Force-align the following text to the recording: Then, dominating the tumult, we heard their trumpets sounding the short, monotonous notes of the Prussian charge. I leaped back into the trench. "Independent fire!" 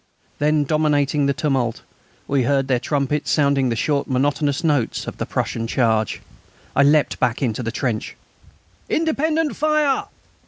Then, 0.39 0.63
dominating 0.63 1.27
the 1.27 1.31
tumult, 1.33 1.83
we 2.27 2.41
heard 2.41 2.67
their 2.67 2.79
trumpets 2.79 3.29
sounding 3.29 3.69
the 3.69 3.75
short, 3.75 4.07
monotonous 4.07 4.63
notes 4.63 5.05
of 5.05 5.17
the 5.17 5.27
Prussian 5.27 5.67
charge. 5.67 6.21
I 6.75 6.81
leaped 6.81 7.19
back 7.19 7.43
into 7.43 7.61
the 7.61 7.71
trench. 7.71 8.15
"Independent 8.89 9.55
fire!" 9.55 10.05